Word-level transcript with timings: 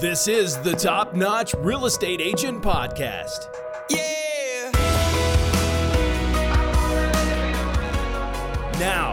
This 0.00 0.28
is 0.28 0.56
the 0.56 0.72
Top 0.72 1.14
Notch 1.14 1.52
Real 1.58 1.84
Estate 1.84 2.22
Agent 2.22 2.62
Podcast. 2.62 3.54
Yeah. 3.90 4.70
Now, 8.78 9.12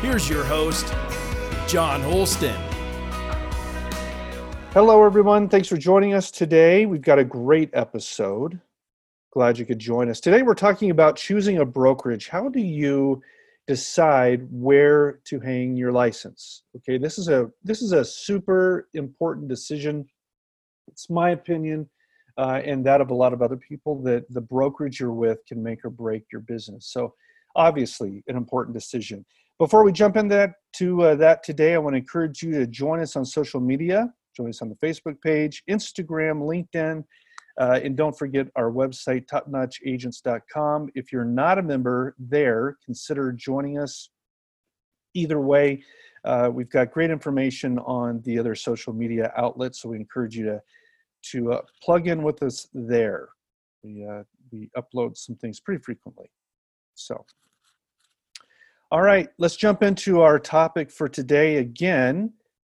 here's 0.00 0.30
your 0.30 0.44
host, 0.44 0.94
Jon 1.66 2.02
Holsten. 2.02 2.54
Hello, 4.72 5.04
everyone. 5.04 5.48
Thanks 5.48 5.66
for 5.66 5.76
joining 5.76 6.14
us 6.14 6.30
today. 6.30 6.86
We've 6.86 7.02
got 7.02 7.18
a 7.18 7.24
great 7.24 7.70
episode. 7.72 8.60
Glad 9.32 9.58
you 9.58 9.66
could 9.66 9.80
join 9.80 10.08
us. 10.08 10.20
Today, 10.20 10.42
we're 10.42 10.54
talking 10.54 10.92
about 10.92 11.16
choosing 11.16 11.58
a 11.58 11.64
brokerage. 11.64 12.28
How 12.28 12.48
do 12.48 12.60
you 12.60 13.20
decide 13.66 14.46
where 14.52 15.18
to 15.24 15.40
hang 15.40 15.74
your 15.74 15.90
license? 15.90 16.62
Okay, 16.76 16.96
this 16.96 17.18
is 17.18 17.28
a 17.28 17.50
this 17.64 17.82
is 17.82 17.90
a 17.90 18.04
super 18.04 18.88
important 18.94 19.48
decision. 19.48 20.06
It's 20.98 21.08
my 21.08 21.30
opinion, 21.30 21.88
uh, 22.38 22.60
and 22.64 22.84
that 22.84 23.00
of 23.00 23.10
a 23.10 23.14
lot 23.14 23.32
of 23.32 23.40
other 23.40 23.56
people 23.56 24.02
that 24.02 24.24
the 24.34 24.40
brokerage 24.40 24.98
you're 24.98 25.12
with 25.12 25.38
can 25.46 25.62
make 25.62 25.84
or 25.84 25.90
break 25.90 26.24
your 26.32 26.40
business. 26.40 26.88
So, 26.90 27.14
obviously, 27.54 28.24
an 28.26 28.36
important 28.36 28.74
decision. 28.74 29.24
Before 29.58 29.84
we 29.84 29.92
jump 29.92 30.16
into 30.16 30.34
that, 30.34 30.54
to 30.74 31.02
uh, 31.02 31.14
that 31.14 31.44
today, 31.44 31.74
I 31.74 31.78
want 31.78 31.94
to 31.94 31.98
encourage 31.98 32.42
you 32.42 32.50
to 32.50 32.66
join 32.66 32.98
us 32.98 33.14
on 33.14 33.24
social 33.24 33.60
media. 33.60 34.12
Join 34.36 34.48
us 34.48 34.60
on 34.60 34.70
the 34.70 34.74
Facebook 34.74 35.22
page, 35.22 35.62
Instagram, 35.70 36.42
LinkedIn, 36.42 37.04
uh, 37.60 37.78
and 37.80 37.96
don't 37.96 38.18
forget 38.18 38.48
our 38.56 38.72
website, 38.72 39.26
topnotchagents.com. 39.26 40.88
If 40.96 41.12
you're 41.12 41.24
not 41.24 41.58
a 41.58 41.62
member 41.62 42.16
there, 42.18 42.76
consider 42.84 43.30
joining 43.30 43.78
us. 43.78 44.10
Either 45.14 45.40
way, 45.40 45.84
uh, 46.24 46.50
we've 46.52 46.70
got 46.70 46.90
great 46.90 47.10
information 47.10 47.78
on 47.78 48.20
the 48.22 48.36
other 48.36 48.56
social 48.56 48.92
media 48.92 49.32
outlets, 49.36 49.80
so 49.80 49.90
we 49.90 49.96
encourage 49.96 50.36
you 50.36 50.44
to 50.44 50.60
to 51.30 51.52
uh, 51.52 51.60
plug 51.82 52.08
in 52.08 52.22
with 52.22 52.42
us 52.42 52.68
there. 52.74 53.28
We 53.82 54.06
uh, 54.06 54.22
we 54.50 54.70
upload 54.76 55.16
some 55.16 55.36
things 55.36 55.60
pretty 55.60 55.82
frequently. 55.82 56.30
So, 56.94 57.24
all 58.90 59.02
right, 59.02 59.28
let's 59.38 59.56
jump 59.56 59.82
into 59.82 60.20
our 60.20 60.38
topic 60.38 60.90
for 60.90 61.08
today. 61.08 61.56
Again, 61.56 62.32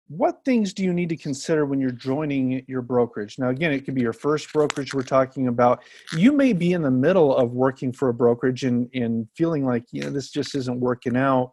what 0.08 0.42
things 0.44 0.72
do 0.72 0.82
you 0.82 0.94
need 0.94 1.10
to 1.10 1.16
consider 1.16 1.66
when 1.66 1.80
you're 1.80 1.90
joining 1.90 2.64
your 2.66 2.80
brokerage? 2.80 3.38
Now, 3.38 3.50
again, 3.50 3.72
it 3.72 3.84
could 3.84 3.94
be 3.94 4.00
your 4.00 4.14
first 4.14 4.50
brokerage 4.52 4.94
we're 4.94 5.02
talking 5.02 5.48
about. 5.48 5.82
You 6.16 6.32
may 6.32 6.54
be 6.54 6.72
in 6.72 6.82
the 6.82 6.90
middle 6.90 7.36
of 7.36 7.52
working 7.52 7.92
for 7.92 8.08
a 8.08 8.14
brokerage 8.14 8.64
and, 8.64 8.88
and 8.94 9.28
feeling 9.36 9.66
like, 9.66 9.84
you 9.92 10.02
know, 10.02 10.10
this 10.10 10.30
just 10.30 10.54
isn't 10.54 10.80
working 10.80 11.16
out 11.16 11.52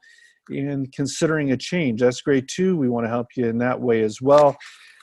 and 0.49 0.91
considering 0.93 1.51
a 1.51 1.57
change. 1.57 1.99
That's 1.99 2.21
great 2.21 2.47
too. 2.47 2.77
We 2.77 2.87
want 2.87 3.05
to 3.05 3.09
help 3.09 3.27
you 3.35 3.47
in 3.47 3.57
that 3.57 3.79
way 3.79 4.03
as 4.03 4.21
well. 4.21 4.55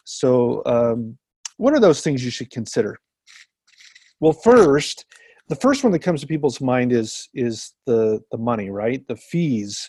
So, 0.04 0.62
um, 0.64 1.18
what 1.62 1.72
are 1.72 1.80
those 1.80 2.00
things 2.00 2.24
you 2.24 2.30
should 2.32 2.50
consider? 2.50 2.98
Well, 4.18 4.32
first, 4.32 5.06
the 5.48 5.54
first 5.54 5.84
one 5.84 5.92
that 5.92 6.00
comes 6.00 6.20
to 6.20 6.26
people's 6.26 6.60
mind 6.60 6.92
is 6.92 7.28
is 7.34 7.74
the 7.86 8.20
the 8.32 8.38
money, 8.38 8.68
right? 8.70 9.06
The 9.06 9.16
fees 9.16 9.88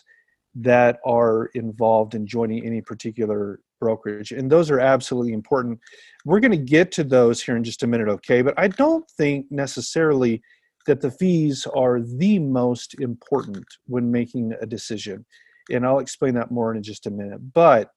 that 0.54 1.00
are 1.04 1.46
involved 1.54 2.14
in 2.14 2.28
joining 2.28 2.64
any 2.64 2.80
particular 2.80 3.58
brokerage. 3.80 4.30
And 4.30 4.48
those 4.48 4.70
are 4.70 4.78
absolutely 4.78 5.32
important. 5.32 5.80
We're 6.24 6.38
going 6.38 6.52
to 6.52 6.70
get 6.76 6.92
to 6.92 7.02
those 7.02 7.42
here 7.42 7.56
in 7.56 7.64
just 7.64 7.82
a 7.82 7.88
minute, 7.88 8.08
okay? 8.08 8.40
But 8.40 8.54
I 8.56 8.68
don't 8.68 9.08
think 9.18 9.46
necessarily 9.50 10.40
that 10.86 11.00
the 11.00 11.10
fees 11.10 11.66
are 11.74 12.00
the 12.00 12.38
most 12.38 13.00
important 13.00 13.66
when 13.86 14.12
making 14.12 14.54
a 14.60 14.66
decision. 14.66 15.26
And 15.72 15.84
I'll 15.84 15.98
explain 15.98 16.34
that 16.34 16.52
more 16.52 16.72
in 16.72 16.84
just 16.84 17.06
a 17.06 17.10
minute. 17.10 17.52
But 17.52 17.90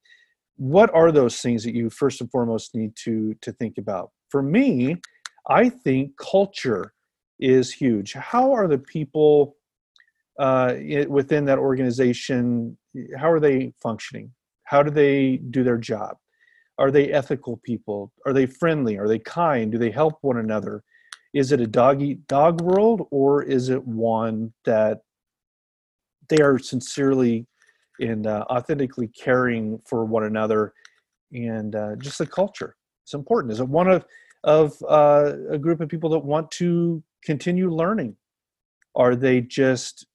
what 0.58 0.94
are 0.94 1.12
those 1.12 1.40
things 1.40 1.64
that 1.64 1.74
you 1.74 1.90
first 1.90 2.22
and 2.22 2.30
foremost 2.30 2.76
need 2.76 2.96
to 3.04 3.36
to 3.42 3.52
think 3.54 3.78
about? 3.78 4.12
For 4.30 4.42
me, 4.42 4.98
I 5.50 5.70
think 5.70 6.18
culture 6.18 6.94
is 7.40 7.72
huge. 7.72 8.14
How 8.14 8.52
are 8.52 8.68
the 8.68 8.80
people 8.80 9.56
uh, 10.40 10.76
within 11.08 11.46
that 11.46 11.58
organization 11.60 12.78
how 13.18 13.32
are 13.32 13.40
they 13.40 13.74
functioning? 13.82 14.32
How 14.64 14.84
do 14.84 14.92
they 14.92 15.38
do 15.52 15.64
their 15.64 15.78
job? 15.78 16.18
Are 16.80 16.92
they 16.92 17.12
ethical 17.12 17.58
people? 17.58 18.12
Are 18.26 18.34
they 18.34 18.46
friendly? 18.46 18.98
Are 18.98 19.08
they 19.08 19.20
kind? 19.20 19.72
Do 19.72 19.78
they 19.78 19.92
help 19.92 20.18
one 20.22 20.38
another? 20.38 20.84
Is 21.34 21.52
it 21.52 21.62
a 21.62 21.68
dog 21.68 22.02
eat 22.02 22.28
dog 22.28 22.62
world 22.62 23.08
or 23.12 23.44
is 23.44 23.70
it 23.70 23.86
one 23.86 24.54
that 24.66 25.00
they 26.30 26.42
are 26.42 26.60
sincerely 26.60 27.48
and 28.00 28.28
uh, 28.28 28.46
authentically 28.50 29.08
caring 29.08 29.80
for 29.86 30.06
one 30.06 30.24
another 30.24 30.74
and 31.32 31.76
uh, 31.76 31.96
just 31.98 32.18
the 32.18 32.28
culture. 32.28 32.76
It's 33.04 33.14
important. 33.14 33.54
Is 33.54 33.60
it 33.60 33.68
one 33.68 33.90
of 33.90 34.06
of 34.44 34.82
uh, 34.88 35.34
a 35.50 35.58
group 35.58 35.82
of 35.82 35.90
people 35.90 36.10
that 36.12 36.20
want 36.20 36.50
to 36.52 37.04
continue 37.24 37.70
learning. 37.70 38.16
Are 38.96 39.16
they 39.16 39.42
just 39.42 40.08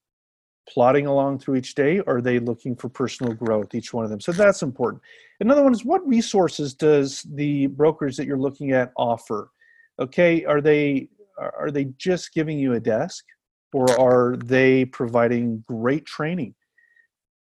plodding 0.67 1.05
along 1.05 1.39
through 1.39 1.55
each 1.55 1.75
day 1.75 1.99
or 1.99 2.17
are 2.17 2.21
they 2.21 2.39
looking 2.39 2.75
for 2.75 2.89
personal 2.89 3.33
growth 3.33 3.75
each 3.75 3.93
one 3.93 4.05
of 4.05 4.09
them? 4.09 4.19
So 4.19 4.31
that's 4.31 4.63
important. 4.63 5.03
Another 5.39 5.63
one 5.63 5.73
is 5.73 5.83
what 5.83 6.05
resources 6.07 6.73
does 6.73 7.23
the 7.33 7.67
brokers 7.67 8.17
that 8.17 8.25
you're 8.25 8.37
looking 8.37 8.71
at 8.71 8.91
offer? 8.95 9.51
Okay 9.99 10.43
are 10.45 10.61
they 10.61 11.09
are 11.37 11.69
they 11.71 11.85
just 11.97 12.33
giving 12.33 12.57
you 12.57 12.73
a 12.73 12.79
desk 12.79 13.25
or 13.73 13.89
are 13.99 14.37
they 14.37 14.85
providing 14.85 15.63
great 15.67 16.05
training 16.05 16.55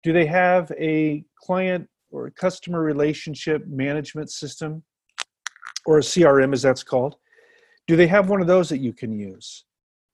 do 0.03 0.13
they 0.13 0.25
have 0.25 0.71
a 0.77 1.23
client 1.35 1.87
or 2.11 2.29
customer 2.31 2.81
relationship 2.81 3.65
management 3.67 4.31
system? 4.31 4.83
Or 5.85 5.97
a 5.97 6.01
crm 6.01 6.53
as 6.53 6.61
that's 6.61 6.83
called? 6.83 7.15
Do 7.87 7.95
they 7.95 8.07
have 8.07 8.29
one 8.29 8.41
of 8.41 8.47
those 8.47 8.69
that 8.69 8.79
you 8.79 8.93
can 8.93 9.17
use? 9.17 9.65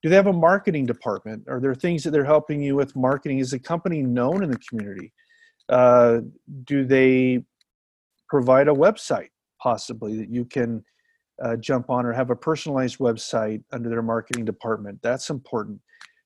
Do 0.01 0.09
they 0.09 0.15
have 0.15 0.27
a 0.27 0.33
marketing 0.33 0.85
department? 0.85 1.43
Are 1.47 1.59
there 1.59 1.75
things 1.75 2.03
that 2.03 2.11
they're 2.11 2.23
helping 2.23 2.61
you 2.61 2.75
with 2.75 2.95
marketing? 2.95 3.39
Is 3.39 3.51
the 3.51 3.59
company 3.59 4.01
known 4.01 4.43
in 4.43 4.51
the 4.51 4.59
community? 4.59 5.11
Uh, 5.67 6.19
do 6.63 6.85
they 6.85 7.43
provide 8.29 8.67
a 8.67 8.73
website 8.73 9.29
possibly 9.59 10.15
that 10.17 10.29
you 10.29 10.45
can 10.45 10.83
uh, 11.43 11.55
jump 11.57 11.89
on 11.89 12.05
or 12.05 12.13
have 12.13 12.29
a 12.29 12.35
personalized 12.35 12.99
website 12.99 13.63
under 13.73 13.89
their 13.89 14.03
marketing 14.03 14.45
department? 14.45 14.99
That's 15.01 15.29
important. 15.29 15.81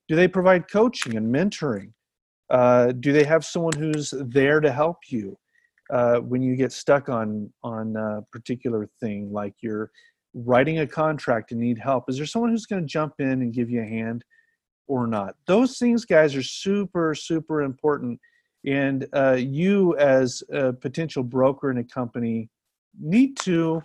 Do 0.08 0.16
they 0.16 0.28
provide 0.28 0.70
coaching 0.70 1.16
and 1.16 1.34
mentoring 1.34 1.92
uh, 2.50 2.92
do 2.92 3.12
they 3.12 3.24
have 3.24 3.44
someone 3.44 3.76
who's 3.76 4.12
there 4.18 4.60
to 4.60 4.72
help 4.72 4.98
you 5.08 5.38
uh, 5.90 6.16
when 6.18 6.42
you 6.42 6.56
get 6.56 6.72
stuck 6.72 7.08
on 7.08 7.52
on 7.62 7.96
a 7.96 8.22
particular 8.32 8.88
thing 9.00 9.32
like 9.32 9.54
you're 9.60 9.90
writing 10.34 10.80
a 10.80 10.86
contract 10.86 11.52
and 11.52 11.60
need 11.60 11.78
help? 11.78 12.04
Is 12.08 12.16
there 12.16 12.26
someone 12.26 12.50
who's 12.50 12.66
going 12.66 12.82
to 12.82 12.88
jump 12.88 13.14
in 13.18 13.42
and 13.42 13.52
give 13.52 13.70
you 13.70 13.82
a 13.82 13.86
hand 13.86 14.24
or 14.88 15.06
not? 15.06 15.34
Those 15.46 15.78
things 15.78 16.04
guys 16.04 16.34
are 16.34 16.42
super 16.42 17.14
super 17.14 17.62
important 17.62 18.20
and 18.66 19.06
uh, 19.14 19.38
you 19.38 19.96
as 19.96 20.42
a 20.52 20.72
potential 20.72 21.22
broker 21.22 21.70
in 21.70 21.78
a 21.78 21.84
company 21.84 22.50
need 23.00 23.36
to 23.38 23.82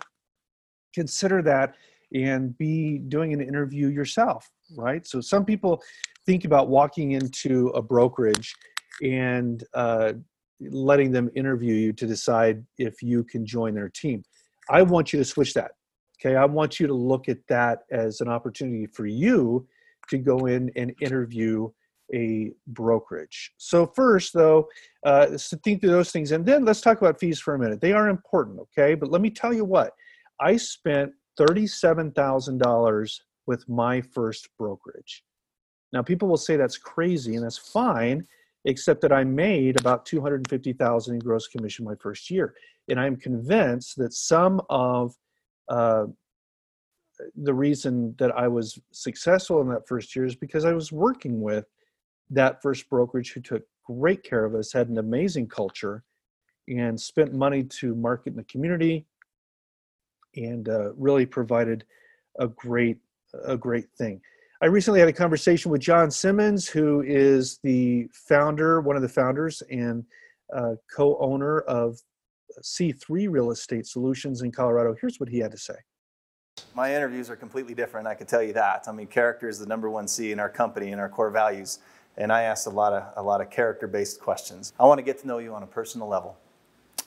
consider 0.94 1.42
that 1.42 1.74
and 2.14 2.56
be 2.58 2.98
doing 2.98 3.32
an 3.32 3.40
interview 3.40 3.88
yourself 3.88 4.50
right 4.74 5.06
so 5.06 5.20
some 5.20 5.44
people 5.44 5.82
think 6.24 6.44
about 6.44 6.68
walking 6.68 7.12
into 7.12 7.68
a 7.68 7.82
brokerage 7.82 8.54
and 9.02 9.64
uh, 9.74 10.12
letting 10.60 11.12
them 11.12 11.30
interview 11.36 11.74
you 11.74 11.92
to 11.92 12.06
decide 12.06 12.64
if 12.78 13.02
you 13.02 13.22
can 13.22 13.44
join 13.44 13.74
their 13.74 13.88
team 13.90 14.22
i 14.70 14.82
want 14.82 15.12
you 15.12 15.18
to 15.18 15.24
switch 15.24 15.54
that 15.54 15.72
Okay, 16.20 16.36
I 16.36 16.44
want 16.44 16.80
you 16.80 16.86
to 16.86 16.94
look 16.94 17.28
at 17.28 17.38
that 17.48 17.80
as 17.90 18.20
an 18.20 18.28
opportunity 18.28 18.86
for 18.86 19.06
you 19.06 19.66
to 20.08 20.18
go 20.18 20.46
in 20.46 20.70
and 20.76 20.94
interview 21.02 21.68
a 22.14 22.52
brokerage. 22.68 23.52
So 23.58 23.86
first, 23.86 24.32
though, 24.32 24.68
uh, 25.04 25.36
so 25.36 25.58
think 25.62 25.80
through 25.80 25.90
those 25.90 26.12
things, 26.12 26.32
and 26.32 26.46
then 26.46 26.64
let's 26.64 26.80
talk 26.80 27.00
about 27.00 27.18
fees 27.18 27.40
for 27.40 27.54
a 27.54 27.58
minute. 27.58 27.80
They 27.80 27.92
are 27.92 28.08
important, 28.08 28.60
okay? 28.60 28.94
But 28.94 29.10
let 29.10 29.20
me 29.20 29.28
tell 29.28 29.52
you 29.52 29.64
what, 29.64 29.92
I 30.40 30.56
spent 30.56 31.12
thirty-seven 31.36 32.12
thousand 32.12 32.58
dollars 32.58 33.22
with 33.46 33.68
my 33.68 34.00
first 34.00 34.48
brokerage. 34.58 35.24
Now, 35.92 36.02
people 36.02 36.28
will 36.28 36.36
say 36.36 36.56
that's 36.56 36.78
crazy, 36.78 37.36
and 37.36 37.44
that's 37.44 37.58
fine, 37.58 38.26
except 38.64 39.00
that 39.02 39.12
I 39.12 39.24
made 39.24 39.78
about 39.80 40.04
two 40.04 40.20
hundred 40.20 40.36
and 40.36 40.50
fifty 40.50 40.72
thousand 40.72 41.14
in 41.14 41.20
gross 41.20 41.46
commission 41.46 41.84
my 41.84 41.94
first 41.94 42.30
year, 42.30 42.54
and 42.88 42.98
I'm 42.98 43.16
convinced 43.16 43.96
that 43.98 44.12
some 44.12 44.60
of 44.68 45.14
uh, 45.68 46.06
the 47.36 47.54
reason 47.54 48.14
that 48.18 48.36
I 48.36 48.48
was 48.48 48.78
successful 48.92 49.60
in 49.62 49.68
that 49.68 49.88
first 49.88 50.14
year 50.14 50.26
is 50.26 50.34
because 50.34 50.64
I 50.64 50.72
was 50.72 50.92
working 50.92 51.40
with 51.40 51.66
that 52.30 52.60
first 52.60 52.90
brokerage 52.90 53.32
who 53.32 53.40
took 53.40 53.62
great 53.84 54.22
care 54.22 54.44
of 54.44 54.54
us, 54.54 54.72
had 54.72 54.88
an 54.88 54.98
amazing 54.98 55.46
culture, 55.46 56.02
and 56.68 57.00
spent 57.00 57.32
money 57.32 57.62
to 57.62 57.94
market 57.94 58.30
in 58.30 58.36
the 58.36 58.44
community, 58.44 59.06
and 60.34 60.68
uh, 60.68 60.92
really 60.94 61.24
provided 61.24 61.84
a 62.40 62.48
great 62.48 62.98
a 63.44 63.56
great 63.56 63.88
thing. 63.96 64.20
I 64.62 64.66
recently 64.66 65.00
had 65.00 65.08
a 65.08 65.12
conversation 65.12 65.70
with 65.70 65.82
John 65.82 66.10
Simmons, 66.10 66.66
who 66.66 67.02
is 67.02 67.58
the 67.62 68.08
founder, 68.12 68.80
one 68.80 68.96
of 68.96 69.02
the 69.02 69.08
founders, 69.08 69.62
and 69.70 70.04
uh, 70.54 70.76
co-owner 70.94 71.60
of 71.60 72.00
C3 72.62 73.28
Real 73.30 73.50
Estate 73.50 73.86
Solutions 73.86 74.42
in 74.42 74.50
Colorado. 74.50 74.96
Here's 74.98 75.20
what 75.20 75.28
he 75.28 75.38
had 75.38 75.50
to 75.50 75.58
say. 75.58 75.74
My 76.74 76.94
interviews 76.94 77.28
are 77.28 77.36
completely 77.36 77.74
different, 77.74 78.06
I 78.06 78.14
can 78.14 78.26
tell 78.26 78.42
you 78.42 78.54
that. 78.54 78.86
I 78.88 78.92
mean, 78.92 79.08
character 79.08 79.46
is 79.48 79.58
the 79.58 79.66
number 79.66 79.90
one 79.90 80.08
C 80.08 80.32
in 80.32 80.40
our 80.40 80.48
company 80.48 80.90
and 80.92 81.00
our 81.00 81.08
core 81.08 81.30
values. 81.30 81.80
And 82.16 82.32
I 82.32 82.42
asked 82.42 82.66
a 82.66 82.70
lot 82.70 82.94
of, 82.94 83.12
a 83.16 83.22
lot 83.22 83.42
of 83.42 83.50
character 83.50 83.86
based 83.86 84.20
questions. 84.20 84.72
I 84.80 84.86
want 84.86 84.98
to 84.98 85.02
get 85.02 85.18
to 85.18 85.26
know 85.26 85.36
you 85.36 85.54
on 85.54 85.62
a 85.62 85.66
personal 85.66 86.08
level. 86.08 86.38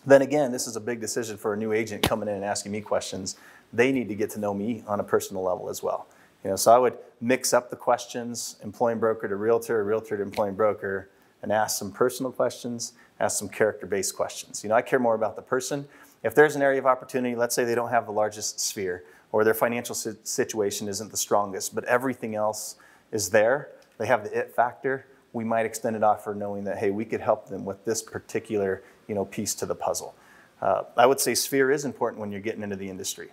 Then 0.05 0.21
again, 0.21 0.51
this 0.51 0.67
is 0.67 0.75
a 0.75 0.79
big 0.79 1.01
decision 1.01 1.35
for 1.35 1.53
a 1.53 1.57
new 1.57 1.73
agent 1.73 2.03
coming 2.03 2.29
in 2.29 2.35
and 2.35 2.45
asking 2.45 2.71
me 2.71 2.81
questions. 2.81 3.37
They 3.73 3.91
need 3.91 4.07
to 4.09 4.15
get 4.15 4.29
to 4.31 4.39
know 4.39 4.53
me 4.53 4.83
on 4.87 4.99
a 4.99 5.03
personal 5.03 5.43
level 5.43 5.67
as 5.67 5.81
well. 5.81 6.07
You 6.43 6.51
know, 6.51 6.55
so 6.55 6.71
I 6.71 6.77
would 6.77 6.97
mix 7.19 7.53
up 7.53 7.69
the 7.69 7.75
questions, 7.75 8.55
employing 8.63 8.99
broker 8.99 9.27
to 9.27 9.35
realtor, 9.35 9.83
realtor 9.83 10.17
to 10.17 10.23
employing 10.23 10.55
broker, 10.55 11.09
and 11.41 11.51
ask 11.51 11.77
some 11.77 11.91
personal 11.91 12.31
questions, 12.31 12.93
ask 13.19 13.37
some 13.37 13.49
character-based 13.49 14.15
questions. 14.15 14.63
You 14.63 14.69
know, 14.69 14.75
I 14.75 14.81
care 14.81 14.99
more 14.99 15.15
about 15.15 15.35
the 15.35 15.41
person. 15.41 15.87
If 16.23 16.35
there's 16.35 16.55
an 16.55 16.61
area 16.61 16.79
of 16.79 16.85
opportunity, 16.85 17.35
let's 17.35 17.55
say 17.55 17.63
they 17.63 17.75
don't 17.75 17.89
have 17.89 18.05
the 18.05 18.11
largest 18.11 18.59
sphere, 18.59 19.03
or 19.31 19.43
their 19.43 19.53
financial 19.53 19.95
situation 19.95 20.87
isn't 20.87 21.11
the 21.11 21.17
strongest, 21.17 21.75
but 21.75 21.83
everything 21.85 22.35
else 22.35 22.75
is 23.11 23.29
there, 23.29 23.69
they 23.97 24.07
have 24.07 24.23
the 24.23 24.37
it 24.37 24.55
factor, 24.55 25.05
we 25.33 25.43
might 25.43 25.65
extend 25.65 25.95
an 25.95 26.03
offer 26.03 26.33
knowing 26.33 26.63
that, 26.63 26.77
hey, 26.77 26.89
we 26.89 27.05
could 27.05 27.21
help 27.21 27.47
them 27.47 27.63
with 27.63 27.85
this 27.85 28.01
particular 28.01 28.81
you 29.07 29.15
know, 29.15 29.25
piece 29.25 29.53
to 29.55 29.65
the 29.65 29.75
puzzle. 29.75 30.15
Uh, 30.61 30.83
I 30.97 31.05
would 31.05 31.19
say 31.19 31.35
sphere 31.35 31.71
is 31.71 31.85
important 31.85 32.19
when 32.19 32.31
you're 32.31 32.41
getting 32.41 32.63
into 32.63 32.75
the 32.75 32.89
industry. 32.89 33.29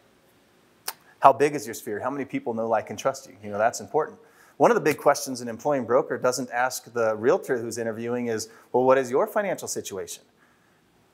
How 1.20 1.32
big 1.32 1.54
is 1.54 1.66
your 1.66 1.74
sphere? 1.74 2.00
How 2.00 2.10
many 2.10 2.24
people 2.24 2.54
know, 2.54 2.68
like, 2.68 2.90
and 2.90 2.98
trust 2.98 3.26
you? 3.26 3.36
You 3.42 3.50
know, 3.50 3.58
that's 3.58 3.80
important. 3.80 4.18
One 4.58 4.70
of 4.70 4.74
the 4.74 4.80
big 4.80 4.98
questions 4.98 5.40
an 5.40 5.48
employing 5.48 5.84
broker 5.84 6.16
doesn't 6.16 6.50
ask 6.50 6.92
the 6.92 7.14
realtor 7.16 7.58
who's 7.58 7.78
interviewing 7.78 8.28
is, 8.28 8.48
well, 8.72 8.84
what 8.84 8.96
is 8.96 9.10
your 9.10 9.26
financial 9.26 9.68
situation? 9.68 10.22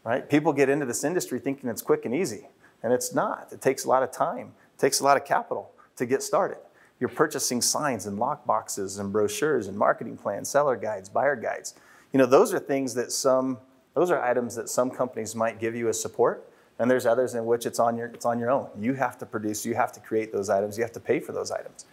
Right? 0.04 0.28
People 0.28 0.52
get 0.52 0.69
into 0.69 0.87
this 0.87 1.04
industry 1.04 1.38
thinking 1.38 1.69
it's 1.69 1.82
quick 1.82 2.04
and 2.04 2.14
easy, 2.14 2.49
and 2.82 2.93
it's 2.93 3.14
not. 3.14 3.49
It 3.52 3.60
takes 3.60 3.84
a 3.84 3.88
lot 3.88 4.02
of 4.02 4.12
time, 4.12 4.52
it 4.75 4.81
takes 4.81 5.00
a 5.00 5.04
lot 5.04 5.16
of 5.16 5.25
capital 5.25 5.72
to 5.96 6.06
get 6.06 6.22
started. 6.22 6.58
You're 7.00 7.08
purchasing 7.08 7.60
signs 7.60 8.06
and 8.06 8.19
lock 8.19 8.46
boxes 8.46 8.99
and 8.99 9.12
brochures 9.12 9.66
and 9.66 9.76
marketing 9.76 10.16
plans, 10.16 10.49
seller 10.49 10.76
guides, 10.76 11.08
buyer 11.08 11.34
guides. 11.34 11.75
You 12.12 12.19
know, 12.19 12.26
those 12.26 12.54
are 12.54 12.60
things 12.60 12.94
that 12.94 13.10
some, 13.10 13.58
those 13.94 14.10
are 14.10 14.22
items 14.22 14.54
that 14.54 14.69
some 14.69 14.88
companies 14.88 15.34
might 15.34 15.58
give 15.58 15.75
you 15.75 15.88
as 15.88 16.00
support, 16.00 16.49
and 16.82 16.90
there's 16.90 17.06
others 17.06 17.37
in 17.37 17.46
which 17.46 17.64
it's 17.64 17.79
on 17.79 17.96
your, 17.96 18.08
it's 18.08 18.26
on 18.26 18.40
your 18.40 18.50
own. 18.50 18.69
You 18.76 18.93
have 18.94 19.17
to 19.19 19.25
produce, 19.25 19.64
you 19.64 19.73
have 19.76 19.93
to 19.93 20.00
create 20.00 20.32
those 20.32 20.50
items, 20.50 20.76
you 20.76 20.82
have 20.82 20.93
to 20.93 21.00
pay 21.00 21.20
for 21.20 21.31
those 21.31 21.52
items. 21.52 21.87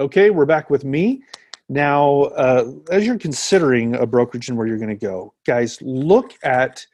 Okay, 0.00 0.30
we're 0.30 0.46
back 0.46 0.68
with 0.68 0.84
me. 0.84 1.22
Now, 1.68 2.22
uh, 2.22 2.72
as 2.90 3.06
you're 3.06 3.16
considering 3.16 3.94
a 3.94 4.04
brokerage 4.04 4.48
and 4.48 4.58
where 4.58 4.66
you're 4.66 4.78
going 4.78 4.88
to 4.88 4.96
go, 4.96 5.32
guys, 5.46 5.78
look 5.80 6.34
at 6.42 6.84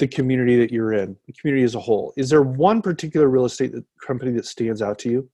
the 0.00 0.08
community 0.08 0.58
that 0.58 0.72
you're 0.72 0.94
in, 0.94 1.16
the 1.28 1.32
community 1.32 1.62
as 1.62 1.76
a 1.76 1.80
whole. 1.80 2.12
Is 2.16 2.28
there 2.28 2.42
one 2.42 2.82
particular 2.82 3.28
real 3.28 3.44
estate 3.44 3.72
company 4.04 4.32
that 4.32 4.46
stands 4.46 4.82
out 4.82 4.98
to 5.00 5.10
you? 5.10 5.30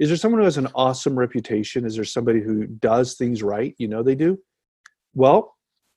Is 0.00 0.08
there 0.08 0.16
someone 0.16 0.40
who 0.40 0.46
has 0.46 0.58
an 0.58 0.68
awesome 0.74 1.16
reputation? 1.16 1.86
Is 1.86 1.94
there 1.94 2.04
somebody 2.04 2.40
who 2.40 2.66
does 2.66 3.14
things 3.14 3.44
right? 3.44 3.72
You 3.78 3.86
know 3.86 4.02
they 4.02 4.16
do. 4.16 4.36
Well, 5.14 5.53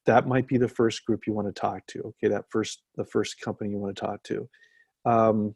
that 0.08 0.28
might 0.28 0.48
be 0.48 0.58
the 0.58 0.68
first 0.68 1.06
group 1.06 1.28
you 1.28 1.34
want 1.34 1.48
to 1.48 1.54
talk 1.54 1.86
to. 1.88 2.00
Okay, 2.00 2.30
that 2.30 2.46
first 2.50 2.82
the 2.96 3.06
first 3.06 3.40
company 3.40 3.70
you 3.70 3.78
want 3.78 3.96
to 3.96 4.02
talk 4.02 4.24
to. 4.24 4.50
Um, 5.06 5.56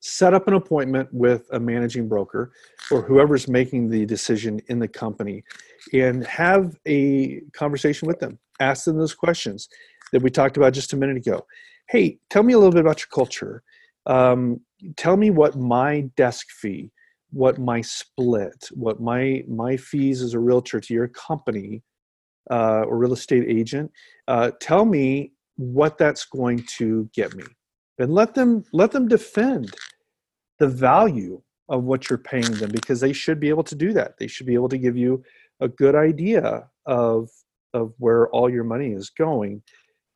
set 0.00 0.32
up 0.32 0.48
an 0.48 0.54
appointment 0.54 1.08
with 1.12 1.46
a 1.52 1.60
managing 1.60 2.08
broker 2.08 2.52
or 2.90 3.02
whoever's 3.02 3.46
making 3.48 3.88
the 3.88 4.06
decision 4.06 4.58
in 4.68 4.78
the 4.78 4.88
company 4.88 5.44
and 5.92 6.26
have 6.26 6.74
a 6.88 7.40
conversation 7.52 8.08
with 8.08 8.18
them. 8.18 8.38
Ask 8.60 8.86
them 8.86 8.96
those 8.96 9.14
questions 9.14 9.68
that 10.12 10.22
we 10.22 10.30
talked 10.30 10.56
about 10.56 10.72
just 10.72 10.94
a 10.94 10.96
minute 10.96 11.18
ago. 11.18 11.46
Hey, 11.90 12.18
tell 12.30 12.42
me 12.42 12.54
a 12.54 12.58
little 12.58 12.72
bit 12.72 12.80
about 12.80 13.00
your 13.00 13.08
culture. 13.12 13.62
Um, 14.06 14.60
tell 14.96 15.18
me 15.18 15.30
what 15.30 15.56
my 15.56 16.08
desk 16.16 16.46
fee, 16.50 16.90
what 17.30 17.58
my 17.58 17.82
split, 17.82 18.68
what 18.72 19.00
my 19.00 19.44
my 19.46 19.76
fees 19.76 20.22
as 20.22 20.32
a 20.32 20.38
realtor 20.38 20.80
to 20.80 20.94
your 20.94 21.08
company 21.08 21.82
uh, 22.50 22.82
or 22.86 22.98
real 22.98 23.12
estate 23.12 23.44
agent. 23.48 23.90
Uh, 24.28 24.50
tell 24.60 24.84
me 24.84 25.32
what 25.56 25.98
that's 25.98 26.24
going 26.24 26.62
to 26.78 27.08
get 27.14 27.34
me. 27.34 27.44
And 27.98 28.14
let 28.14 28.34
them 28.34 28.64
let 28.72 28.92
them 28.92 29.08
defend 29.08 29.74
the 30.58 30.68
value 30.68 31.42
of 31.68 31.84
what 31.84 32.08
you're 32.08 32.18
paying 32.18 32.52
them 32.54 32.70
because 32.70 33.00
they 33.00 33.12
should 33.12 33.38
be 33.38 33.48
able 33.48 33.64
to 33.64 33.74
do 33.74 33.92
that. 33.92 34.18
They 34.18 34.26
should 34.26 34.46
be 34.46 34.54
able 34.54 34.70
to 34.70 34.78
give 34.78 34.96
you 34.96 35.22
a 35.60 35.68
good 35.68 35.94
idea 35.94 36.68
of 36.86 37.28
of 37.74 37.92
where 37.98 38.28
all 38.30 38.50
your 38.50 38.64
money 38.64 38.92
is 38.92 39.10
going 39.10 39.62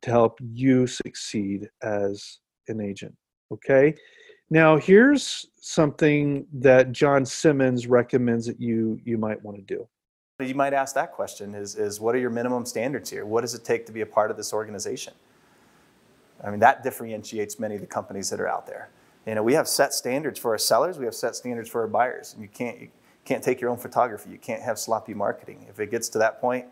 to 0.01 0.09
help 0.09 0.37
you 0.41 0.87
succeed 0.87 1.69
as 1.81 2.39
an 2.67 2.81
agent 2.81 3.15
okay? 3.51 3.95
Now 4.49 4.77
here's 4.77 5.47
something 5.59 6.45
that 6.53 6.91
john 6.91 7.25
simmons 7.25 7.87
recommends 7.87 8.45
that 8.45 8.61
you 8.61 8.99
you 9.03 9.17
might 9.17 9.41
want 9.43 9.57
to 9.57 9.63
do 9.63 9.87
you 10.39 10.55
might 10.55 10.73
ask 10.73 10.95
that 10.95 11.13
question 11.13 11.55
is, 11.55 11.75
is 11.75 11.99
what 11.99 12.13
are 12.13 12.17
your 12.17 12.29
minimum 12.29 12.65
standards 12.65 13.09
here 13.09 13.25
what 13.25 13.41
does 13.41 13.53
it 13.53 13.63
take 13.63 13.85
to 13.85 13.91
be 13.91 14.01
a 14.01 14.05
part 14.05 14.29
of 14.29 14.37
this 14.37 14.51
organization 14.53 15.13
I 16.43 16.51
mean, 16.51 16.59
that 16.59 16.83
differentiates 16.83 17.59
many 17.59 17.75
of 17.75 17.81
the 17.81 17.87
companies 17.87 18.29
that 18.29 18.39
are 18.39 18.47
out 18.47 18.67
there. 18.67 18.89
You 19.25 19.35
know, 19.35 19.43
we 19.43 19.53
have 19.53 19.67
set 19.67 19.93
standards 19.93 20.37
for 20.37 20.51
our 20.51 20.57
sellers, 20.57 20.99
we 20.99 21.05
have 21.05 21.15
set 21.15 21.35
standards 21.35 21.69
for 21.69 21.81
our 21.81 21.87
buyers. 21.87 22.33
And 22.33 22.41
you 22.41 22.49
can't, 22.49 22.79
you 22.79 22.89
can't 23.23 23.43
take 23.43 23.59
your 23.59 23.71
own 23.71 23.77
photography, 23.77 24.29
you 24.29 24.37
can't 24.37 24.61
have 24.61 24.77
sloppy 24.77 25.13
marketing. 25.13 25.65
If 25.69 25.79
it 25.79 25.89
gets 25.89 26.09
to 26.09 26.19
that 26.19 26.39
point, 26.39 26.65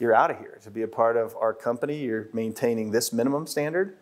you're 0.00 0.14
out 0.14 0.30
of 0.30 0.38
here. 0.38 0.58
To 0.62 0.70
be 0.70 0.82
a 0.82 0.88
part 0.88 1.16
of 1.16 1.36
our 1.36 1.52
company, 1.52 1.98
you're 1.98 2.28
maintaining 2.32 2.90
this 2.90 3.12
minimum 3.12 3.46
standard. 3.46 3.96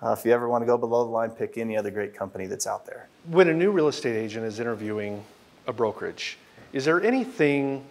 Uh, 0.00 0.12
if 0.12 0.24
you 0.24 0.32
ever 0.32 0.48
want 0.48 0.62
to 0.62 0.66
go 0.66 0.76
below 0.76 1.04
the 1.04 1.10
line, 1.10 1.30
pick 1.30 1.56
any 1.56 1.76
other 1.76 1.90
great 1.90 2.14
company 2.14 2.46
that's 2.46 2.66
out 2.66 2.86
there. 2.86 3.08
When 3.30 3.48
a 3.48 3.54
new 3.54 3.72
real 3.72 3.88
estate 3.88 4.16
agent 4.16 4.44
is 4.44 4.60
interviewing 4.60 5.24
a 5.66 5.72
brokerage, 5.72 6.38
is 6.72 6.84
there 6.84 7.02
anything 7.02 7.84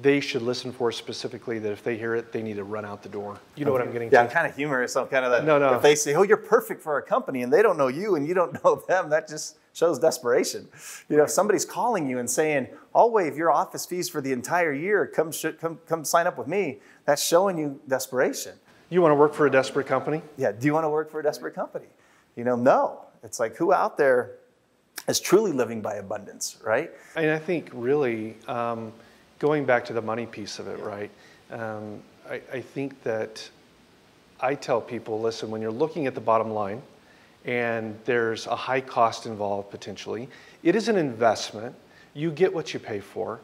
they 0.00 0.20
should 0.20 0.42
listen 0.42 0.70
for 0.70 0.92
specifically 0.92 1.58
that 1.58 1.72
if 1.72 1.82
they 1.82 1.96
hear 1.96 2.14
it, 2.14 2.30
they 2.32 2.40
need 2.40 2.54
to 2.54 2.64
run 2.64 2.84
out 2.84 3.02
the 3.02 3.08
door. 3.08 3.38
You 3.56 3.64
know 3.64 3.72
okay. 3.72 3.80
what 3.80 3.86
I'm 3.86 3.92
getting 3.92 4.12
yeah, 4.12 4.22
to? 4.22 4.28
I'm 4.28 4.30
kind 4.30 4.46
of 4.46 4.54
humorous. 4.54 4.94
I'm 4.94 5.08
kind 5.08 5.24
of 5.24 5.32
that. 5.32 5.44
No, 5.44 5.58
no. 5.58 5.74
If 5.74 5.82
they 5.82 5.96
say, 5.96 6.14
"Oh, 6.14 6.22
you're 6.22 6.36
perfect 6.36 6.82
for 6.82 6.92
our 6.92 7.02
company," 7.02 7.42
and 7.42 7.52
they 7.52 7.62
don't 7.62 7.76
know 7.76 7.88
you 7.88 8.14
and 8.14 8.26
you 8.26 8.32
don't 8.32 8.52
know 8.64 8.82
them, 8.86 9.10
that 9.10 9.28
just 9.28 9.58
shows 9.72 9.98
desperation. 9.98 10.68
You 11.08 11.16
know, 11.16 11.24
if 11.24 11.30
somebody's 11.30 11.64
calling 11.64 12.08
you 12.08 12.18
and 12.20 12.30
saying, 12.30 12.68
"I'll 12.94 13.10
waive 13.10 13.36
your 13.36 13.50
office 13.50 13.86
fees 13.86 14.08
for 14.08 14.20
the 14.20 14.32
entire 14.32 14.72
year. 14.72 15.04
Come, 15.06 15.32
sh- 15.32 15.56
come, 15.60 15.80
come, 15.88 16.04
sign 16.04 16.28
up 16.28 16.38
with 16.38 16.46
me," 16.46 16.78
that's 17.04 17.24
showing 17.24 17.58
you 17.58 17.80
desperation. 17.88 18.54
You 18.90 19.02
want 19.02 19.10
to 19.10 19.16
work 19.16 19.34
for 19.34 19.46
a 19.46 19.50
desperate 19.50 19.88
company? 19.88 20.22
Yeah. 20.36 20.52
Do 20.52 20.66
you 20.66 20.74
want 20.74 20.84
to 20.84 20.90
work 20.90 21.10
for 21.10 21.18
a 21.18 21.22
desperate 21.24 21.54
company? 21.54 21.86
You 22.36 22.44
know, 22.44 22.56
no. 22.56 23.04
It's 23.24 23.40
like 23.40 23.56
who 23.56 23.72
out 23.72 23.98
there 23.98 24.36
is 25.08 25.18
truly 25.18 25.50
living 25.50 25.82
by 25.82 25.96
abundance, 25.96 26.56
right? 26.64 26.92
And 27.16 27.32
I 27.32 27.38
think 27.38 27.70
really. 27.72 28.36
Um, 28.46 28.92
going 29.38 29.64
back 29.64 29.84
to 29.86 29.92
the 29.92 30.02
money 30.02 30.26
piece 30.26 30.58
of 30.58 30.68
it, 30.68 30.78
right? 30.80 31.10
Um, 31.50 32.02
I, 32.28 32.40
I 32.52 32.60
think 32.60 33.02
that 33.02 33.48
I 34.40 34.54
tell 34.54 34.80
people, 34.80 35.20
listen, 35.20 35.50
when 35.50 35.60
you're 35.60 35.70
looking 35.70 36.06
at 36.06 36.14
the 36.14 36.20
bottom 36.20 36.50
line 36.50 36.82
and 37.44 37.98
there's 38.04 38.46
a 38.46 38.56
high 38.56 38.80
cost 38.80 39.26
involved 39.26 39.70
potentially, 39.70 40.28
it 40.62 40.76
is 40.76 40.88
an 40.88 40.96
investment. 40.96 41.74
You 42.14 42.30
get 42.30 42.52
what 42.52 42.74
you 42.74 42.80
pay 42.80 43.00
for. 43.00 43.40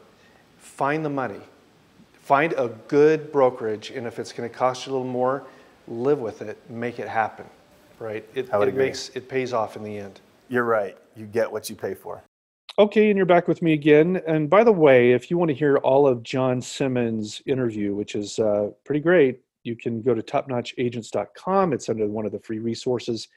Find 0.57 1.03
the 1.05 1.09
money. 1.09 1.41
Find 2.21 2.53
a 2.53 2.69
good 2.87 3.31
brokerage, 3.31 3.91
and 3.91 4.07
if 4.07 4.17
it's 4.17 4.33
going 4.33 4.49
to 4.49 4.55
cost 4.55 4.85
you 4.87 4.91
a 4.91 4.93
little 4.93 5.07
more, 5.07 5.43
live 5.87 6.19
with 6.19 6.41
it, 6.41 6.57
make 6.71 6.97
it 6.97 7.07
happen, 7.07 7.45
right? 7.99 8.25
It, 8.33 8.49
it 8.51 8.73
makes 8.73 9.09
it 9.09 9.29
pays 9.29 9.53
off 9.53 9.75
in 9.75 9.83
the 9.83 9.97
end. 9.99 10.19
You're 10.49 10.63
right. 10.63 10.97
You 11.15 11.25
get 11.25 11.51
what 11.51 11.69
you 11.69 11.75
pay 11.75 11.93
for. 11.93 12.23
Okay, 12.77 13.09
and 13.09 13.15
you're 13.15 13.25
back 13.25 13.47
with 13.47 13.61
me 13.61 13.71
again. 13.71 14.21
And 14.27 14.49
by 14.49 14.65
the 14.65 14.71
way, 14.71 15.13
if 15.13 15.31
you 15.31 15.37
want 15.37 15.47
to 15.47 15.55
hear 15.55 15.77
all 15.77 16.05
of 16.05 16.23
John 16.23 16.61
Simmons' 16.61 17.41
interview, 17.45 17.95
which 17.95 18.15
is 18.15 18.37
uh, 18.37 18.71
pretty 18.83 18.99
great, 18.99 19.39
you 19.63 19.77
can 19.77 20.01
go 20.01 20.13
to 20.13 20.21
topnotchagents.com. 20.21 21.71
It's 21.71 21.87
under 21.87 22.05
one 22.07 22.25
of 22.25 22.33
the 22.33 22.39
free 22.39 22.59
resources. 22.59 23.29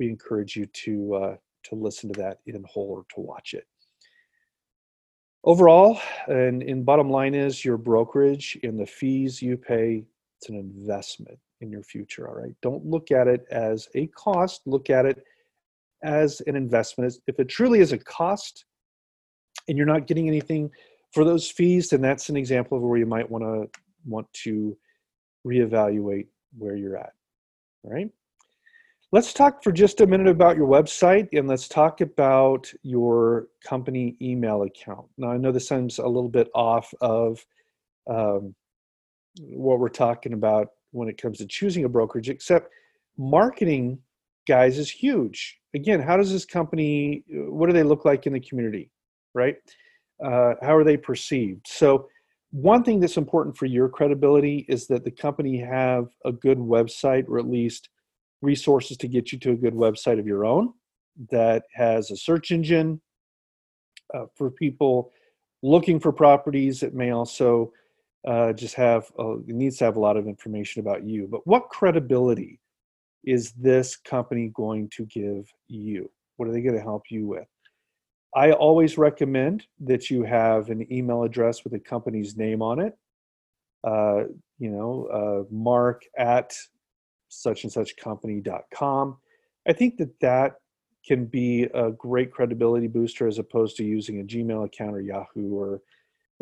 We 0.00 0.08
encourage 0.08 0.56
you 0.56 0.66
to 0.66 1.14
uh, 1.14 1.36
to 1.66 1.74
listen 1.76 2.12
to 2.12 2.20
that 2.20 2.40
in 2.46 2.64
whole 2.64 2.90
or 2.90 3.06
to 3.14 3.20
watch 3.20 3.54
it. 3.54 3.68
Overall, 5.44 6.00
and 6.26 6.60
in 6.60 6.82
bottom 6.82 7.08
line 7.08 7.36
is 7.36 7.64
your 7.64 7.76
brokerage 7.76 8.58
and 8.64 8.76
the 8.76 8.86
fees 8.86 9.40
you 9.40 9.56
pay. 9.56 10.04
It's 10.40 10.48
an 10.48 10.56
investment 10.56 11.38
in 11.60 11.70
your 11.70 11.84
future. 11.84 12.28
All 12.28 12.34
right, 12.34 12.56
don't 12.60 12.84
look 12.84 13.12
at 13.12 13.28
it 13.28 13.46
as 13.52 13.88
a 13.94 14.08
cost. 14.08 14.62
Look 14.66 14.90
at 14.90 15.06
it 15.06 15.24
as 16.04 16.40
an 16.46 16.54
investment. 16.54 17.14
If 17.26 17.40
it 17.40 17.48
truly 17.48 17.80
is 17.80 17.92
a 17.92 17.98
cost 17.98 18.66
and 19.66 19.76
you're 19.76 19.86
not 19.86 20.06
getting 20.06 20.28
anything 20.28 20.70
for 21.12 21.24
those 21.24 21.50
fees, 21.50 21.88
then 21.88 22.00
that's 22.00 22.28
an 22.28 22.36
example 22.36 22.78
of 22.78 22.84
where 22.84 22.98
you 22.98 23.06
might 23.06 23.28
want 23.28 23.44
to 23.44 23.80
want 24.06 24.30
to 24.44 24.76
reevaluate 25.46 26.26
where 26.56 26.76
you're 26.76 26.96
at. 26.96 27.12
All 27.84 27.92
right. 27.92 28.10
Let's 29.12 29.32
talk 29.32 29.62
for 29.62 29.70
just 29.70 30.00
a 30.00 30.06
minute 30.06 30.26
about 30.26 30.56
your 30.56 30.66
website 30.66 31.28
and 31.32 31.46
let's 31.46 31.68
talk 31.68 32.00
about 32.00 32.70
your 32.82 33.46
company 33.64 34.16
email 34.20 34.62
account. 34.62 35.06
Now, 35.16 35.30
I 35.30 35.36
know 35.36 35.52
this 35.52 35.68
sounds 35.68 35.98
a 35.98 36.06
little 36.06 36.28
bit 36.28 36.48
off 36.52 36.92
of 37.00 37.44
um, 38.10 38.54
what 39.38 39.78
we're 39.78 39.88
talking 39.88 40.32
about 40.32 40.68
when 40.90 41.08
it 41.08 41.20
comes 41.20 41.38
to 41.38 41.46
choosing 41.46 41.84
a 41.84 41.88
brokerage, 41.88 42.28
except 42.28 42.70
marketing, 43.16 43.98
guys, 44.46 44.78
is 44.78 44.90
huge. 44.90 45.58
Again, 45.74 46.00
how 46.00 46.16
does 46.16 46.32
this 46.32 46.44
company, 46.44 47.24
what 47.28 47.66
do 47.66 47.72
they 47.72 47.82
look 47.82 48.04
like 48.04 48.26
in 48.26 48.32
the 48.32 48.40
community, 48.40 48.90
right? 49.34 49.56
Uh, 50.24 50.54
how 50.62 50.76
are 50.76 50.84
they 50.84 50.96
perceived? 50.96 51.66
So, 51.66 52.08
one 52.50 52.84
thing 52.84 53.00
that's 53.00 53.16
important 53.16 53.56
for 53.56 53.66
your 53.66 53.88
credibility 53.88 54.64
is 54.68 54.86
that 54.86 55.02
the 55.02 55.10
company 55.10 55.58
have 55.58 56.06
a 56.24 56.30
good 56.30 56.58
website 56.58 57.28
or 57.28 57.40
at 57.40 57.50
least 57.50 57.88
resources 58.42 58.96
to 58.98 59.08
get 59.08 59.32
you 59.32 59.40
to 59.40 59.50
a 59.50 59.56
good 59.56 59.74
website 59.74 60.20
of 60.20 60.26
your 60.26 60.44
own 60.44 60.72
that 61.30 61.64
has 61.74 62.12
a 62.12 62.16
search 62.16 62.52
engine 62.52 63.00
uh, 64.14 64.26
for 64.36 64.52
people 64.52 65.10
looking 65.64 65.98
for 65.98 66.12
properties. 66.12 66.84
It 66.84 66.94
may 66.94 67.10
also 67.10 67.72
uh, 68.26 68.52
just 68.52 68.74
have 68.74 69.10
uh, 69.18 69.34
needs 69.46 69.78
to 69.78 69.84
have 69.84 69.96
a 69.96 70.00
lot 70.00 70.16
of 70.16 70.28
information 70.28 70.80
about 70.80 71.04
you. 71.04 71.26
But 71.28 71.46
what 71.46 71.70
credibility 71.70 72.60
is 73.26 73.52
this 73.52 73.96
company 73.96 74.50
going 74.54 74.88
to 74.96 75.04
give 75.06 75.50
you? 75.68 76.10
What 76.36 76.48
are 76.48 76.52
they 76.52 76.62
going 76.62 76.76
to 76.76 76.82
help 76.82 77.04
you 77.10 77.26
with? 77.26 77.46
I 78.34 78.52
always 78.52 78.98
recommend 78.98 79.66
that 79.80 80.10
you 80.10 80.24
have 80.24 80.68
an 80.68 80.92
email 80.92 81.22
address 81.22 81.62
with 81.62 81.74
a 81.74 81.78
company's 81.78 82.36
name 82.36 82.62
on 82.62 82.80
it. 82.80 82.98
Uh, 83.84 84.24
you 84.58 84.70
know, 84.70 85.06
uh, 85.06 85.54
mark 85.54 86.02
at 86.18 86.54
such 87.28 87.64
and 87.64 87.72
such 87.72 87.96
company.com. 87.96 89.18
I 89.68 89.72
think 89.72 89.98
that 89.98 90.18
that 90.20 90.54
can 91.06 91.26
be 91.26 91.64
a 91.74 91.92
great 91.92 92.32
credibility 92.32 92.86
booster 92.86 93.26
as 93.26 93.38
opposed 93.38 93.76
to 93.76 93.84
using 93.84 94.20
a 94.20 94.24
Gmail 94.24 94.64
account 94.64 94.96
or 94.96 95.00
Yahoo 95.00 95.54
or 95.54 95.80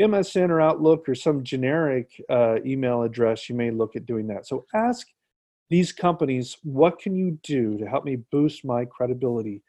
MSN 0.00 0.50
or 0.50 0.60
Outlook 0.60 1.08
or 1.08 1.14
some 1.14 1.42
generic 1.42 2.10
uh, 2.30 2.56
email 2.64 3.02
address. 3.02 3.48
You 3.48 3.54
may 3.54 3.70
look 3.70 3.96
at 3.96 4.06
doing 4.06 4.26
that. 4.28 4.46
So 4.46 4.64
ask 4.74 5.06
these 5.70 5.92
companies, 5.92 6.56
what 6.62 6.98
can 6.98 7.14
you 7.14 7.38
do 7.42 7.78
to 7.78 7.86
help 7.86 8.04
me 8.04 8.16
boost 8.30 8.64
my 8.64 8.84
credibility? 8.84 9.62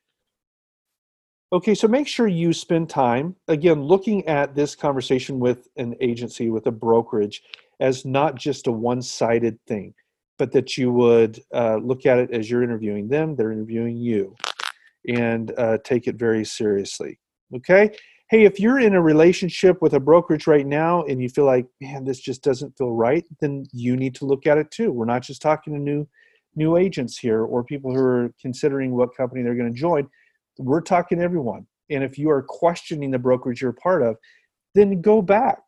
Okay, 1.54 1.76
so 1.76 1.88
make 1.88 2.08
sure 2.08 2.28
you 2.28 2.52
spend 2.52 2.90
time, 2.90 3.36
again, 3.48 3.84
looking 3.84 4.28
at 4.28 4.56
this 4.56 4.76
conversation 4.76 5.40
with 5.40 5.68
an 5.78 5.96
agency, 6.02 6.50
with 6.50 6.66
a 6.66 6.72
brokerage, 6.72 7.44
as 7.80 8.06
not 8.06 8.36
just 8.36 8.66
a 8.68 8.72
one 8.72 9.02
sided 9.02 9.60
thing, 9.68 9.94
but 10.40 10.52
that 10.52 10.78
you 10.78 10.92
would 10.92 11.40
uh, 11.54 11.78
look 11.78 12.06
at 12.06 12.18
it 12.18 12.32
as 12.32 12.50
you're 12.50 12.64
interviewing 12.64 13.08
them, 13.08 13.36
they're 13.36 13.52
interviewing 13.52 13.98
you 13.98 14.36
and 15.08 15.54
uh, 15.58 15.78
take 15.84 16.08
it 16.08 16.16
very 16.16 16.46
seriously. 16.46 17.20
Okay? 17.56 17.96
Hey, 18.30 18.46
if 18.46 18.60
you're 18.60 18.80
in 18.80 18.96
a 18.96 19.02
relationship 19.02 19.82
with 19.82 19.94
a 19.94 20.00
brokerage 20.00 20.48
right 20.48 20.66
now 20.66 21.04
and 21.04 21.22
you 21.22 21.30
feel 21.30 21.46
like, 21.46 21.68
man, 21.82 22.06
this 22.06 22.20
just 22.20 22.42
doesn't 22.42 22.78
feel 22.78 22.92
right, 22.92 23.26
then 23.42 23.66
you 23.74 23.96
need 23.96 24.16
to 24.16 24.26
look 24.26 24.48
at 24.48 24.58
it 24.58 24.72
too. 24.72 24.92
We're 24.92 25.06
not 25.06 25.24
just 25.24 25.42
talking 25.42 25.74
to 25.74 25.80
new 25.80 26.08
new 26.56 26.78
agents 26.78 27.18
here 27.18 27.42
or 27.44 27.64
people 27.64 27.92
who 27.92 28.00
are 28.00 28.34
considering 28.40 28.96
what 28.96 29.16
company 29.16 29.42
they're 29.42 29.56
going 29.56 29.74
to 29.74 29.80
join. 29.80 30.08
We're 30.58 30.82
talking 30.82 31.18
to 31.18 31.24
everyone. 31.24 31.66
And 31.90 32.04
if 32.04 32.18
you 32.18 32.30
are 32.30 32.44
questioning 32.44 33.12
the 33.12 33.20
brokerage 33.20 33.62
you're 33.62 33.74
part 33.74 34.04
of, 34.04 34.18
then 34.76 35.02
go 35.02 35.22
back. 35.22 35.60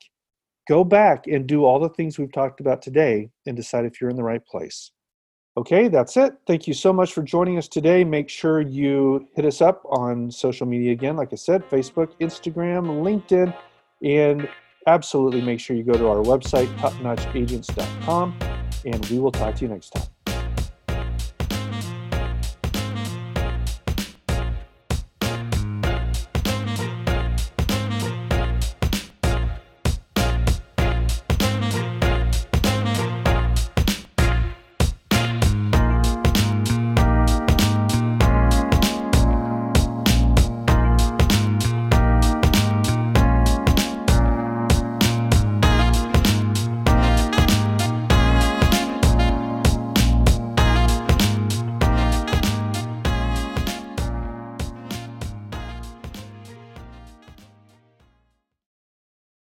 Go 0.68 0.84
back 0.84 1.28
and 1.28 1.48
do 1.48 1.66
all 1.66 1.80
the 1.80 1.90
things 1.90 2.18
we've 2.18 2.32
talked 2.32 2.60
about 2.60 2.82
today 2.82 3.30
and 3.46 3.56
decide 3.56 3.86
if 3.86 4.00
you're 4.00 4.10
in 4.10 4.16
the 4.16 4.24
right 4.24 4.46
place. 4.46 4.92
Okay, 5.58 5.88
that's 5.88 6.18
it. 6.18 6.36
Thank 6.46 6.68
you 6.68 6.74
so 6.74 6.92
much 6.92 7.14
for 7.14 7.24
joining 7.24 7.58
us 7.58 7.70
today. 7.70 8.04
Make 8.04 8.28
sure 8.28 8.60
you 8.60 9.26
hit 9.36 9.46
us 9.46 9.62
up 9.62 9.84
on 9.86 10.30
social 10.30 10.68
media 10.68 10.92
again, 10.92 11.16
like 11.16 11.32
I 11.32 11.38
said 11.38 11.64
Facebook, 11.70 12.10
Instagram, 12.20 12.88
LinkedIn, 13.02 13.56
and 14.04 14.50
absolutely 14.86 15.42
make 15.42 15.62
sure 15.62 15.78
you 15.78 15.84
go 15.84 15.94
to 15.94 16.10
our 16.10 16.18
website, 16.24 16.68
topnotchagents.com, 16.78 18.38
and 18.86 19.06
we 19.06 19.20
will 19.20 19.32
talk 19.32 19.56
to 19.56 19.62
you 19.62 19.70
next 19.70 19.92
time. 19.92 20.15